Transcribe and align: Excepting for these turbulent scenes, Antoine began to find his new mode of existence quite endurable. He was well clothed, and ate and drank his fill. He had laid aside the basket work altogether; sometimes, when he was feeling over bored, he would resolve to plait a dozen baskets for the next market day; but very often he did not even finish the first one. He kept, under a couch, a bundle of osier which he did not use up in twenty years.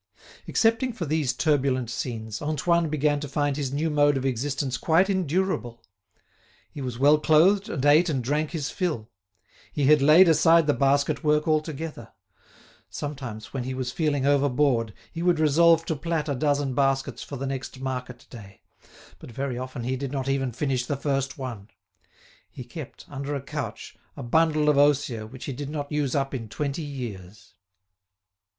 Excepting 0.47 0.93
for 0.93 1.05
these 1.05 1.31
turbulent 1.31 1.87
scenes, 1.91 2.41
Antoine 2.41 2.89
began 2.89 3.19
to 3.19 3.27
find 3.27 3.55
his 3.55 3.71
new 3.71 3.91
mode 3.91 4.17
of 4.17 4.25
existence 4.25 4.75
quite 4.75 5.11
endurable. 5.11 5.83
He 6.71 6.81
was 6.81 6.97
well 6.97 7.19
clothed, 7.19 7.69
and 7.69 7.85
ate 7.85 8.09
and 8.09 8.23
drank 8.23 8.49
his 8.49 8.71
fill. 8.71 9.11
He 9.71 9.83
had 9.85 10.01
laid 10.01 10.27
aside 10.27 10.65
the 10.65 10.73
basket 10.73 11.23
work 11.23 11.47
altogether; 11.47 12.13
sometimes, 12.89 13.53
when 13.53 13.63
he 13.63 13.75
was 13.75 13.91
feeling 13.91 14.25
over 14.25 14.49
bored, 14.49 14.95
he 15.11 15.21
would 15.21 15.39
resolve 15.39 15.85
to 15.85 15.95
plait 15.95 16.27
a 16.27 16.33
dozen 16.33 16.73
baskets 16.73 17.21
for 17.21 17.35
the 17.35 17.45
next 17.45 17.79
market 17.79 18.25
day; 18.31 18.61
but 19.19 19.29
very 19.31 19.59
often 19.59 19.83
he 19.83 19.95
did 19.95 20.11
not 20.11 20.27
even 20.27 20.51
finish 20.51 20.83
the 20.87 20.97
first 20.97 21.37
one. 21.37 21.69
He 22.49 22.63
kept, 22.63 23.05
under 23.07 23.35
a 23.35 23.39
couch, 23.41 23.95
a 24.17 24.23
bundle 24.23 24.67
of 24.67 24.79
osier 24.79 25.27
which 25.27 25.45
he 25.45 25.53
did 25.53 25.69
not 25.69 25.91
use 25.91 26.15
up 26.15 26.33
in 26.33 26.49
twenty 26.49 26.81
years. 26.81 27.53